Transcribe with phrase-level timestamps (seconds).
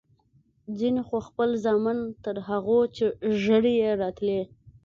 [0.77, 3.05] ځينو خو خپل زامن تر هغو چې
[3.41, 4.41] ږيرې يې راتلې.